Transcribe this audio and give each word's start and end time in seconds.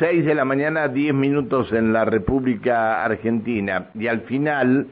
6 0.00 0.24
de 0.24 0.34
la 0.34 0.44
mañana, 0.46 0.88
10 0.88 1.12
minutos 1.12 1.70
en 1.74 1.92
la 1.92 2.06
República 2.06 3.04
Argentina. 3.04 3.90
Y 3.94 4.06
al 4.06 4.22
final, 4.22 4.86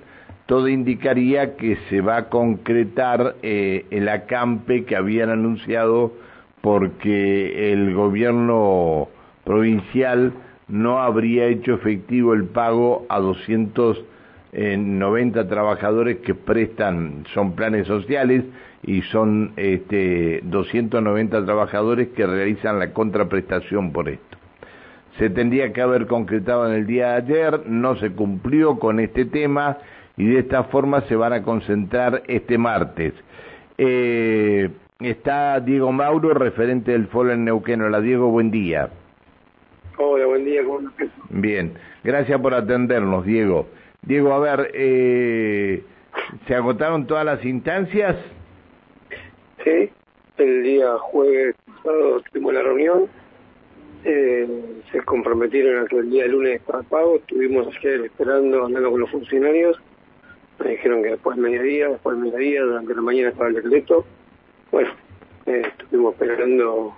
todo 0.45 0.69
indicaría 0.69 1.57
que 1.57 1.79
se 1.89 2.03
va 2.03 2.19
a 2.19 2.29
concretar 2.29 3.37
eh, 3.43 3.87
el 3.91 4.07
acampe 4.11 4.85
que 4.85 4.97
habían 4.97 5.31
anunciado 5.31 6.13
porque 6.61 7.73
el 7.73 7.95
gobierno 7.95 9.09
provincial 9.45 10.35
no 10.69 10.99
habría 10.99 11.47
hecho 11.47 11.73
efectivo 11.73 12.35
el 12.35 12.45
pago 12.45 13.07
a 13.09 13.19
290 13.19 15.49
trabajadores 15.49 16.19
que 16.19 16.35
prestan, 16.35 17.25
son 17.33 17.57
planes 17.57 17.87
sociales 17.87 18.45
y 18.83 19.01
son 19.03 19.53
este, 19.57 20.41
290 20.43 21.47
trabajadores 21.47 22.09
que 22.09 22.27
realizan 22.27 22.79
la 22.79 22.93
contraprestación 22.93 23.93
por 23.93 24.11
esto. 24.11 24.29
Se 25.19 25.31
tendría 25.31 25.73
que 25.73 25.81
haber 25.81 26.07
concretado 26.07 26.69
en 26.69 26.75
el 26.75 26.87
día 26.87 27.09
de 27.09 27.17
ayer, 27.17 27.67
no 27.67 27.97
se 27.97 28.13
cumplió 28.13 28.79
con 28.79 29.01
este 29.01 29.25
tema 29.25 29.79
y 30.17 30.27
de 30.27 30.41
esta 30.41 30.65
forma 30.65 31.01
se 31.03 31.17
van 31.17 31.33
a 31.33 31.43
concentrar 31.43 32.23
este 32.29 32.57
martes. 32.57 33.15
Eh, 33.79 34.71
está 35.01 35.59
Diego 35.61 35.91
Mauro, 35.93 36.35
referente 36.35 36.93
del 36.93 37.09
Foro 37.09 37.33
en 37.33 37.45
Neuquén. 37.45 37.83
Hola 37.83 38.01
Diego, 38.01 38.31
buen 38.31 38.51
día. 38.51 38.91
Hola, 39.97 40.27
buen 40.27 40.45
día, 40.45 40.63
¿cómo 40.65 40.89
estás? 40.89 41.09
Bien, 41.31 41.73
gracias 42.05 42.41
por 42.41 42.55
atendernos, 42.55 43.27
Diego. 43.27 43.67
Diego, 44.03 44.33
a 44.33 44.39
ver, 44.39 44.71
eh, 44.75 45.83
¿se 46.47 46.55
agotaron 46.55 47.09
todas 47.09 47.25
las 47.25 47.45
instancias? 47.45 48.17
Sí, 49.65 49.91
el 50.37 50.63
día 50.63 50.97
jueves 50.99 51.57
pasado 51.67 52.23
tuvimos 52.33 52.55
la 52.55 52.63
reunión, 52.63 53.09
eh, 54.05 54.47
se 54.93 55.03
comprometieron 55.03 55.85
a 55.85 55.89
que 55.89 55.99
el 55.99 56.11
día 56.11 56.27
lunes 56.27 56.61
estaba 56.61 56.83
pago, 56.83 57.17
estuvimos 57.17 57.67
ayer 57.77 58.01
esperando, 58.03 58.65
hablando 58.65 58.91
con 58.91 59.01
los 59.01 59.11
funcionarios, 59.11 59.79
me 60.59 60.71
dijeron 60.71 61.03
que 61.03 61.11
después 61.11 61.37
mediodía, 61.37 61.89
después 61.89 62.17
mediodía, 62.17 62.63
durante 62.63 62.95
la 62.95 63.03
mañana 63.03 63.29
estaba 63.31 63.49
el 63.49 63.55
decreto, 63.55 64.05
bueno, 64.73 64.91
eh, 65.47 65.63
estuvimos 65.79 66.15
esperando, 66.15 66.95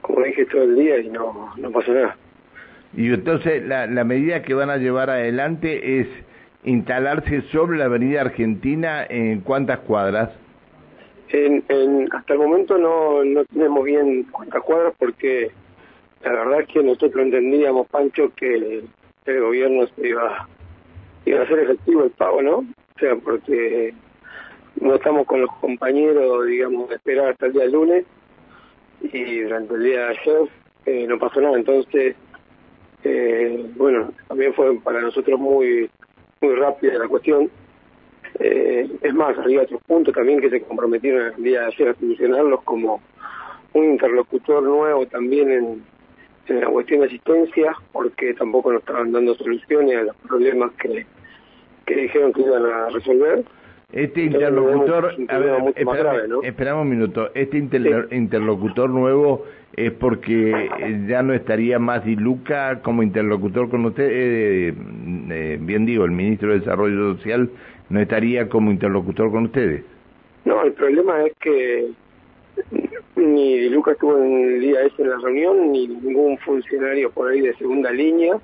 como 0.00 0.22
dije, 0.22 0.46
todo 0.46 0.62
el 0.64 0.76
día 0.76 0.98
y 0.98 1.08
no, 1.08 1.52
no 1.56 1.70
pasó 1.70 1.92
nada. 1.92 2.16
Y 2.96 3.12
entonces 3.12 3.64
la, 3.66 3.86
la 3.86 4.04
medida 4.04 4.42
que 4.42 4.54
van 4.54 4.70
a 4.70 4.76
llevar 4.76 5.10
adelante 5.10 6.00
es 6.00 6.08
instalarse 6.64 7.42
sobre 7.52 7.78
la 7.78 7.84
avenida 7.84 8.22
Argentina 8.22 9.04
en 9.08 9.40
cuántas 9.40 9.80
cuadras? 9.80 10.30
En, 11.28 11.64
en, 11.68 12.08
hasta 12.12 12.32
el 12.34 12.38
momento 12.38 12.78
no, 12.78 13.24
no 13.24 13.44
tenemos 13.46 13.84
bien 13.84 14.24
cuántas 14.30 14.62
cuadras 14.62 14.94
porque 14.98 15.50
la 16.32 16.44
verdad 16.44 16.60
es 16.60 16.68
que 16.68 16.82
nosotros 16.82 17.16
entendíamos, 17.16 17.86
Pancho, 17.88 18.32
que 18.34 18.84
el 19.26 19.40
gobierno 19.40 19.86
se 19.88 20.08
iba, 20.08 20.48
iba 21.24 21.40
a 21.40 21.42
hacer 21.42 21.58
efectivo 21.60 22.04
el 22.04 22.10
pago, 22.10 22.42
¿no? 22.42 22.58
O 22.58 22.98
sea, 22.98 23.16
porque 23.16 23.94
no 24.80 24.94
estamos 24.94 25.26
con 25.26 25.42
los 25.42 25.50
compañeros, 25.60 26.46
digamos, 26.46 26.88
de 26.88 26.96
esperar 26.96 27.32
hasta 27.32 27.46
el 27.46 27.52
día 27.52 27.66
lunes 27.66 28.04
y 29.00 29.40
durante 29.40 29.74
el 29.74 29.84
día 29.84 30.00
de 30.00 30.06
ayer 30.06 30.48
eh, 30.86 31.06
no 31.06 31.18
pasó 31.18 31.40
nada. 31.40 31.56
Entonces, 31.56 32.16
eh, 33.04 33.66
bueno, 33.76 34.12
también 34.28 34.54
fue 34.54 34.78
para 34.80 35.00
nosotros 35.00 35.38
muy 35.38 35.90
muy 36.40 36.54
rápida 36.56 36.98
la 36.98 37.08
cuestión. 37.08 37.50
Eh, 38.38 38.90
es 39.00 39.14
más, 39.14 39.38
había 39.38 39.62
otros 39.62 39.80
puntos 39.86 40.14
también 40.14 40.40
que 40.40 40.50
se 40.50 40.62
comprometieron 40.62 41.32
el 41.36 41.42
día 41.42 41.60
de 41.60 41.66
ayer 41.66 41.88
a 41.88 41.94
solucionarlos 41.94 42.62
como 42.62 43.00
un 43.72 43.84
interlocutor 43.84 44.62
nuevo 44.62 45.06
también 45.06 45.50
en, 45.50 45.84
en 46.48 46.60
la 46.60 46.68
cuestión 46.68 47.00
de 47.00 47.06
asistencia, 47.06 47.72
porque 47.92 48.34
tampoco 48.34 48.72
nos 48.72 48.80
estaban 48.82 49.12
dando 49.12 49.34
soluciones 49.34 49.96
a 49.96 50.02
los 50.02 50.16
problemas 50.16 50.72
que, 50.72 51.06
que 51.86 51.96
dijeron 51.96 52.32
que 52.32 52.42
iban 52.42 52.64
a 52.66 52.88
resolver. 52.90 53.44
Este 53.92 54.22
interlocutor, 54.24 55.14
a 55.28 55.38
ver, 55.38 55.74
esperame, 56.42 56.80
un 56.80 56.88
minuto, 56.88 57.30
este 57.34 57.58
inter, 57.58 58.08
sí. 58.08 58.16
interlocutor 58.16 58.90
nuevo 58.90 59.44
es 59.76 59.92
porque 59.92 60.68
ya 61.08 61.22
no 61.22 61.32
estaría 61.32 61.78
más 61.78 62.04
Diluca 62.04 62.80
como 62.82 63.02
interlocutor 63.02 63.70
con 63.70 63.84
usted, 63.84 64.08
eh, 64.10 64.74
eh, 65.30 65.58
bien 65.60 65.86
digo, 65.86 66.04
el 66.04 66.10
ministro 66.10 66.50
de 66.50 66.60
Desarrollo 66.60 67.14
Social 67.16 67.50
no 67.88 68.00
estaría 68.00 68.48
como 68.48 68.70
interlocutor 68.70 69.30
con 69.30 69.44
ustedes. 69.44 69.84
No, 70.44 70.62
el 70.62 70.72
problema 70.72 71.24
es 71.24 71.32
que 71.40 71.90
ni 73.16 73.58
Diluca 73.58 73.92
estuvo 73.92 74.18
en 74.18 74.54
el 74.54 74.60
día 74.60 74.82
ese 74.82 75.02
en 75.02 75.10
la 75.10 75.18
reunión, 75.18 75.72
ni 75.72 75.86
ningún 75.86 76.38
funcionario 76.38 77.10
por 77.10 77.30
ahí 77.30 77.40
de 77.40 77.54
segunda 77.56 77.90
línea 77.90 78.38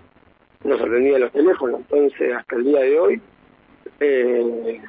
nos 0.64 0.80
atendía 0.80 1.18
los 1.18 1.32
teléfonos, 1.32 1.80
entonces 1.80 2.34
hasta 2.34 2.56
el 2.56 2.64
día 2.64 2.80
de 2.80 2.98
hoy... 2.98 3.20
Eh, 4.00 4.80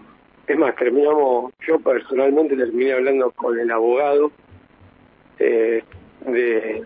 es 0.47 0.57
más, 0.57 0.75
terminamos, 0.75 1.53
yo 1.65 1.79
personalmente 1.79 2.57
terminé 2.57 2.91
hablando 2.93 3.31
con 3.31 3.57
el 3.57 3.71
abogado 3.71 4.31
eh, 5.39 5.81
de 6.25 6.83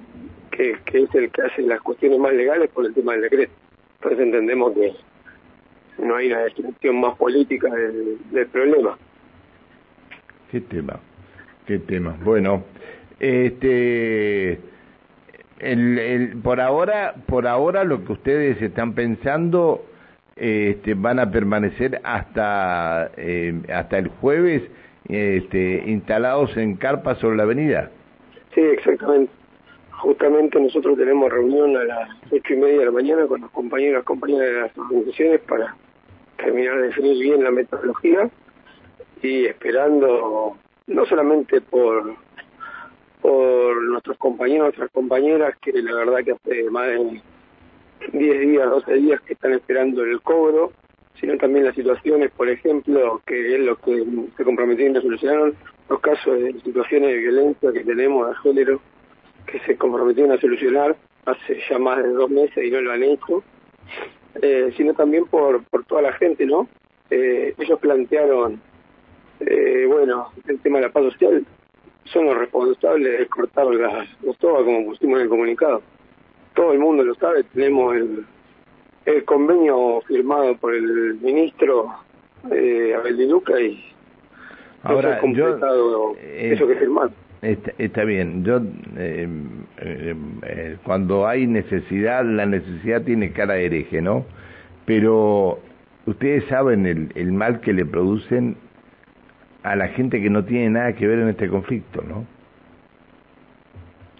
que, 0.52 0.72
es 0.72 1.16
el 1.16 1.32
que 1.32 1.42
hace 1.42 1.62
las 1.64 1.82
cuestiones 1.82 2.20
más 2.20 2.34
legales 2.34 2.70
por 2.70 2.86
el 2.86 2.94
tema 2.94 3.14
del 3.14 3.24
decreto. 3.24 3.54
Entonces 3.96 4.20
entendemos 4.20 4.74
que 4.74 4.94
no 5.98 6.16
hay 6.16 6.28
una 6.28 6.42
definición 6.42 7.00
más 7.00 7.18
política 7.18 7.74
del, 7.74 8.18
del 8.32 8.48
problema. 8.48 8.98
¿Qué 10.52 10.62
tema? 10.62 11.00
¿Qué 11.66 11.80
tema? 11.80 12.16
Bueno, 12.24 12.64
este 13.20 14.60
por 16.44 16.60
ahora 16.60 17.16
por 17.26 17.48
ahora 17.48 17.84
lo 17.84 18.04
que 18.06 18.14
ustedes 18.14 18.62
están 18.62 18.94
pensando 18.94 19.84
este, 20.36 20.94
van 20.94 21.18
a 21.20 21.32
permanecer 21.32 22.02
hasta 22.04 23.10
eh, 23.18 23.62
hasta 23.74 23.98
el 23.98 24.10
jueves 24.10 24.64
este, 25.08 25.84
instalados 25.88 26.56
en 26.58 26.76
carpas 26.76 27.18
sobre 27.20 27.38
la 27.38 27.44
avenida. 27.44 27.90
Sí, 28.54 28.62
exactamente. 28.62 29.32
Justamente 29.92 30.60
nosotros 30.60 30.98
tenemos 30.98 31.32
reunión 31.32 31.78
a 31.78 31.84
las 31.84 32.10
ocho 32.32 32.54
y 32.54 32.58
media 32.58 32.80
de 32.80 32.86
la 32.86 32.92
mañana 32.92 33.26
con 33.28 33.42
los 33.42 33.50
compañeros 33.52 34.04
y 34.04 34.06
compañeras 34.06 34.48
de 34.48 34.62
las 34.62 34.78
organizaciones 34.78 35.42
para 35.42 35.76
terminar 36.38 36.76
de 36.78 36.88
definir 36.88 37.18
bien 37.24 37.44
la 37.44 37.52
metodología 37.52 38.30
y 39.24 39.46
esperando 39.46 40.58
no 40.88 41.06
solamente 41.06 41.62
por 41.62 42.16
por 43.22 43.82
nuestros 43.86 44.18
compañeros, 44.20 44.66
nuestras 44.66 44.92
compañeras, 44.92 45.56
que 45.60 45.72
la 45.72 45.96
verdad 45.96 46.24
que 46.24 46.34
hace 46.34 46.70
más 46.70 46.88
de 46.90 47.22
10 48.14 48.40
días, 48.42 48.70
12 48.70 48.94
días 48.94 49.22
que 49.22 49.34
están 49.34 49.54
esperando 49.54 50.04
el 50.04 50.22
cobro, 50.22 50.74
sino 51.20 51.36
también 51.38 51.66
las 51.66 51.74
situaciones, 51.74 52.30
por 52.32 52.50
ejemplo, 52.50 53.22
que 53.26 53.56
es 53.56 53.62
lo 53.62 53.78
que 53.78 54.06
se 54.38 54.44
comprometieron 54.44 54.98
a 54.98 55.02
solucionar, 55.02 55.54
los 55.90 56.00
casos 56.02 56.40
de 56.40 56.54
situaciones 56.62 57.10
de 57.10 57.18
violencia 57.18 57.72
que 57.72 57.84
tenemos 57.84 58.30
a 58.30 58.40
género, 58.42 58.80
que 59.48 59.60
se 59.62 59.76
comprometieron 59.76 60.32
a 60.32 60.40
solucionar 60.40 60.96
hace 61.26 61.60
ya 61.68 61.80
más 61.80 62.04
de 62.04 62.10
dos 62.10 62.30
meses 62.30 62.64
y 62.64 62.70
no 62.70 62.82
lo 62.82 62.92
han 62.92 63.02
hecho, 63.02 63.44
eh, 64.40 64.72
sino 64.78 64.94
también 64.94 65.26
por, 65.26 65.64
por 65.64 65.84
toda 65.86 66.04
la 66.04 66.14
gente, 66.14 66.46
¿no? 66.46 66.68
Eh, 67.10 67.56
ellos 67.58 67.80
plantearon, 67.80 68.62
eh, 69.40 69.86
bueno, 69.88 70.32
el 70.48 70.60
tema 70.60 70.80
de 70.80 70.88
la 70.88 70.92
paz 70.92 71.04
social, 71.14 71.46
son 72.06 72.26
los 72.26 72.38
responsables 72.38 73.20
de 73.20 73.28
cortar 73.28 73.66
las, 73.68 74.08
los 74.22 74.38
como 74.38 74.86
pusimos 74.86 75.18
en 75.18 75.24
el 75.24 75.30
comunicado 75.30 75.82
todo 76.56 76.72
el 76.74 76.80
mundo 76.80 77.04
lo 77.04 77.14
sabe, 77.16 77.44
tenemos 77.54 77.96
el, 77.96 78.26
el 79.06 79.24
convenio 79.26 80.02
firmado 80.08 80.58
por 80.58 80.74
el 80.74 81.16
ministro 81.22 81.94
eh, 82.52 82.96
Abel 82.98 83.18
de 83.18 83.28
Luca 83.28 83.60
y 83.60 83.84
Ahora, 84.84 85.18
eso, 85.18 85.28
yo, 85.30 86.16
eh, 86.20 86.52
eso 86.54 86.68
que 86.68 86.76
firmar. 86.76 87.10
Está, 87.42 87.72
está, 87.80 88.04
bien, 88.04 88.44
yo 88.44 88.62
eh, 88.98 89.28
eh, 89.80 90.78
cuando 90.84 91.28
hay 91.28 91.48
necesidad, 91.48 92.24
la 92.24 92.46
necesidad 92.46 93.02
tiene 93.02 93.32
cara 93.32 93.56
de 93.56 93.66
hereje, 93.66 94.02
¿no? 94.02 94.26
Pero 94.86 95.60
ustedes 96.06 96.46
saben 96.46 96.86
el, 96.86 97.12
el 97.16 97.32
mal 97.32 97.62
que 97.62 97.74
le 97.74 97.84
producen 97.84 98.58
a 99.66 99.76
la 99.76 99.88
gente 99.88 100.22
que 100.22 100.30
no 100.30 100.46
tiene 100.46 100.70
nada 100.70 100.94
que 100.94 101.08
ver 101.08 101.20
en 101.20 101.30
este 101.30 101.50
conflicto, 101.50 102.04
¿no? 102.04 102.24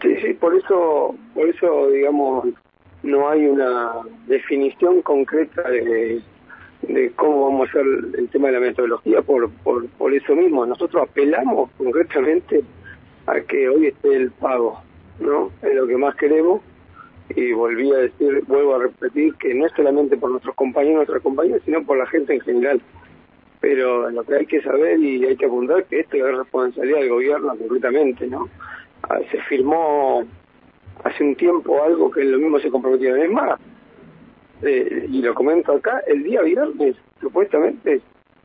Sí, 0.02 0.16
sí, 0.22 0.34
por 0.34 0.56
eso, 0.56 1.16
por 1.36 1.48
eso, 1.48 1.90
digamos, 1.90 2.48
no 3.04 3.30
hay 3.30 3.46
una 3.46 3.92
definición 4.26 5.04
concreta 5.04 5.62
de, 5.70 6.22
cómo 7.16 7.46
vamos 7.46 7.68
a 7.68 7.70
hacer 7.70 7.86
el 8.18 8.28
tema 8.30 8.48
de 8.48 8.54
la 8.56 8.60
metodología 8.60 9.22
por, 9.22 9.52
por, 9.64 9.88
por 9.90 10.14
eso 10.14 10.36
mismo. 10.36 10.66
Nosotros 10.66 11.08
apelamos 11.08 11.70
concretamente 11.78 12.64
a 13.28 13.40
que 13.42 13.70
hoy 13.70 13.88
esté 13.88 14.16
el 14.16 14.32
pago, 14.32 14.82
¿no? 15.20 15.52
Es 15.62 15.76
lo 15.76 15.86
que 15.86 15.98
más 15.98 16.16
queremos 16.16 16.62
y 17.36 17.54
volví 17.54 17.92
a 17.92 17.98
decir, 17.98 18.44
vuelvo 18.48 18.76
a 18.76 18.84
repetir 18.84 19.36
que 19.36 19.54
no 19.54 19.68
es 19.68 19.72
solamente 19.74 20.18
por 20.18 20.32
nuestros 20.32 20.56
compañeros, 20.56 20.98
nuestras 20.98 21.22
compañeras, 21.22 21.62
sino 21.66 21.84
por 21.84 21.98
la 21.98 22.08
gente 22.08 22.34
en 22.34 22.42
general. 22.42 22.82
Pero 23.60 24.10
lo 24.10 24.24
que 24.24 24.36
hay 24.36 24.46
que 24.46 24.62
saber 24.62 25.00
y 25.00 25.26
hay 25.26 25.36
que 25.36 25.46
apuntar 25.46 25.86
que 25.86 26.02
esto 26.02 26.18
es 26.18 26.38
responsabilidad 26.38 27.00
del 27.00 27.10
gobierno 27.10 27.56
concretamente, 27.58 28.28
¿no? 28.28 28.50
se 29.32 29.42
firmó 29.44 30.24
hace 31.04 31.24
un 31.24 31.36
tiempo 31.36 31.84
algo 31.84 32.10
que 32.10 32.24
lo 32.24 32.38
mismo 32.38 32.60
se 32.60 32.72
comprometieron. 32.72 33.22
Es 33.22 33.32
más, 33.32 33.60
eh, 34.62 35.08
y 35.10 35.22
lo 35.22 35.34
comento 35.34 35.74
acá, 35.74 36.02
el 36.08 36.24
día 36.24 36.42
viernes, 36.42 36.96
supuestamente, 37.22 37.96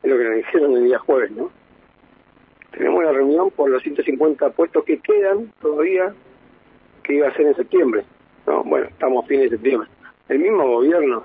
es 0.03 0.09
lo 0.09 0.17
que 0.17 0.23
nos 0.23 0.35
dijeron 0.35 0.77
el 0.77 0.85
día 0.85 0.99
jueves, 0.99 1.31
¿no? 1.31 1.49
Tenemos 2.71 2.99
una 2.99 3.11
reunión 3.11 3.51
por 3.51 3.69
los 3.69 3.83
150 3.83 4.49
puestos 4.51 4.83
que 4.85 4.99
quedan 4.99 5.51
todavía, 5.61 6.13
que 7.03 7.15
iba 7.15 7.27
a 7.27 7.33
ser 7.33 7.47
en 7.47 7.55
septiembre. 7.55 8.05
¿no? 8.47 8.63
Bueno, 8.63 8.87
estamos 8.87 9.25
a 9.25 9.27
fines 9.27 9.51
de 9.51 9.57
septiembre. 9.57 9.89
El 10.29 10.39
mismo 10.39 10.65
gobierno 10.65 11.23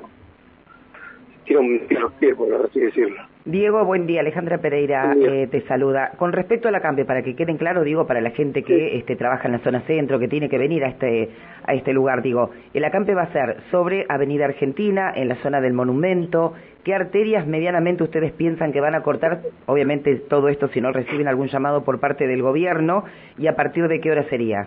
tira 1.45 1.61
un 1.61 1.87
los 1.89 2.13
pies, 2.15 2.35
por 2.35 2.53
así 2.53 2.81
decirlo. 2.81 3.23
Diego, 3.47 3.85
buen 3.85 4.09
día. 4.09 4.23
Alejandra 4.23 4.59
Pereira 4.59 5.15
eh, 5.15 5.47
te 5.49 5.61
saluda. 5.69 6.11
Con 6.19 6.33
respecto 6.33 6.67
a 6.67 6.73
la 6.73 6.81
CAMPE, 6.81 7.05
para 7.05 7.23
que 7.23 7.37
queden 7.37 7.59
claro, 7.59 7.85
digo, 7.85 8.05
para 8.05 8.21
la 8.21 8.31
gente 8.31 8.65
que 8.65 8.97
este, 8.97 9.15
trabaja 9.15 9.47
en 9.47 9.53
la 9.53 9.61
zona 9.61 9.83
centro, 9.83 10.19
que 10.19 10.27
tiene 10.27 10.49
que 10.49 10.59
venir 10.59 10.83
a 10.83 10.89
este, 10.89 11.31
a 11.65 11.73
este 11.73 11.93
lugar, 11.93 12.23
digo, 12.23 12.51
el 12.75 12.85
acampe 12.85 13.15
va 13.15 13.23
a 13.23 13.33
ser 13.33 13.63
sobre 13.71 14.05
Avenida 14.09 14.47
Argentina, 14.47 15.13
en 15.15 15.29
la 15.29 15.37
zona 15.37 15.61
del 15.61 15.75
monumento. 15.75 16.55
¿Qué 16.83 16.93
arterias 16.93 17.47
medianamente 17.47 18.03
ustedes 18.03 18.33
piensan 18.33 18.73
que 18.73 18.81
van 18.81 18.97
a 18.97 19.05
cortar? 19.05 19.43
Obviamente 19.67 20.17
todo 20.29 20.49
esto 20.49 20.67
si 20.71 20.81
no 20.81 20.91
reciben 20.91 21.29
algún 21.29 21.47
llamado 21.47 21.85
por 21.85 22.01
parte 22.01 22.27
del 22.27 22.43
gobierno. 22.43 23.05
¿Y 23.39 23.47
a 23.47 23.55
partir 23.55 23.87
de 23.87 24.01
qué 24.01 24.11
hora 24.11 24.29
sería? 24.29 24.67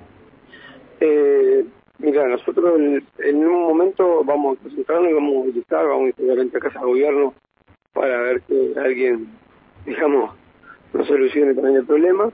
Eh, 1.02 1.66
mira, 1.98 2.26
nosotros 2.30 2.80
en, 2.80 3.46
un 3.46 3.62
momento 3.62 4.24
vamos 4.24 4.58
a 4.58 4.64
presentarnos 4.64 5.12
y 5.12 5.14
vamos 5.14 5.44
a 5.44 5.48
visitar, 5.48 5.86
vamos 5.86 6.14
a 6.18 6.22
ir 6.22 6.32
a 6.56 6.60
casa 6.62 6.80
de 6.80 6.86
gobierno 6.86 7.34
para 8.00 8.18
ver 8.22 8.42
que 8.44 8.74
alguien, 8.80 9.28
digamos, 9.86 10.34
no 10.94 11.04
solucione 11.04 11.54
también 11.54 11.76
el 11.76 11.86
problema. 11.86 12.32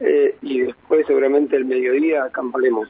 Eh, 0.00 0.34
y 0.42 0.62
después 0.62 1.06
seguramente 1.06 1.54
el 1.54 1.64
mediodía 1.64 2.24
acamparemos. 2.24 2.88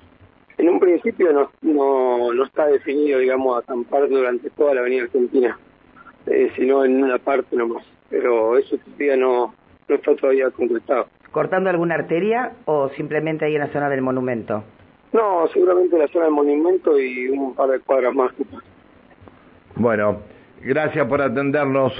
En 0.56 0.70
un 0.70 0.80
principio 0.80 1.30
no, 1.30 1.50
no, 1.60 2.32
no 2.32 2.44
está 2.44 2.68
definido, 2.68 3.18
digamos, 3.18 3.62
acampar 3.62 4.08
durante 4.08 4.48
toda 4.48 4.72
la 4.72 4.80
avenida 4.80 5.02
Argentina, 5.02 5.58
eh, 6.24 6.50
sino 6.56 6.86
en 6.86 7.04
una 7.04 7.18
parte 7.18 7.54
nomás. 7.54 7.84
Pero 8.08 8.56
eso 8.56 8.78
todavía 8.78 9.16
no, 9.16 9.54
no 9.86 9.94
está 9.94 10.16
todavía 10.16 10.50
concretado. 10.52 11.06
¿Cortando 11.32 11.68
alguna 11.68 11.96
arteria 11.96 12.52
o 12.64 12.88
simplemente 12.96 13.44
ahí 13.44 13.56
en 13.56 13.60
la 13.60 13.72
zona 13.72 13.90
del 13.90 14.00
monumento? 14.00 14.64
No, 15.12 15.46
seguramente 15.52 15.96
en 15.96 16.02
la 16.02 16.08
zona 16.08 16.24
del 16.24 16.34
monumento 16.34 16.98
y 16.98 17.28
un 17.28 17.54
par 17.54 17.68
de 17.68 17.80
cuadras 17.80 18.14
más. 18.14 18.32
Bueno, 19.74 20.20
Gracias 20.62 21.06
por 21.06 21.22
atendernos. 21.22 21.92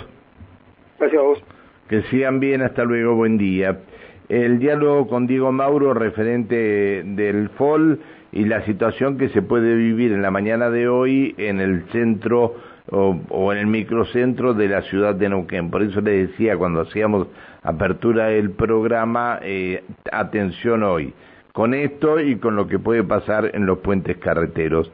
Gracias 0.98 1.20
a 1.20 1.24
vos. 1.24 1.42
Que 1.88 2.02
sigan 2.02 2.40
bien, 2.40 2.62
hasta 2.62 2.84
luego, 2.84 3.14
buen 3.14 3.38
día. 3.38 3.80
El 4.28 4.58
diálogo 4.58 5.08
con 5.08 5.26
Diego 5.26 5.50
Mauro, 5.50 5.94
referente 5.94 7.02
del 7.04 7.48
FOL 7.50 8.00
y 8.32 8.44
la 8.44 8.62
situación 8.64 9.18
que 9.18 9.30
se 9.30 9.42
puede 9.42 9.74
vivir 9.74 10.12
en 10.12 10.22
la 10.22 10.30
mañana 10.30 10.70
de 10.70 10.88
hoy 10.88 11.34
en 11.38 11.58
el 11.58 11.84
centro 11.90 12.54
o, 12.90 13.52
en 13.52 13.58
el 13.58 13.66
microcentro 13.66 14.54
de 14.54 14.68
la 14.68 14.82
ciudad 14.82 15.14
de 15.14 15.28
Neuquén. 15.28 15.70
Por 15.70 15.82
eso 15.82 16.00
le 16.00 16.26
decía 16.26 16.56
cuando 16.56 16.82
hacíamos 16.82 17.28
apertura 17.62 18.26
del 18.26 18.50
programa, 18.50 19.38
eh, 19.42 19.82
atención 20.12 20.82
hoy, 20.82 21.14
con 21.52 21.74
esto 21.74 22.20
y 22.20 22.36
con 22.36 22.56
lo 22.56 22.68
que 22.68 22.78
puede 22.78 23.02
pasar 23.04 23.50
en 23.54 23.66
los 23.66 23.78
puentes 23.78 24.16
carreteros. 24.18 24.92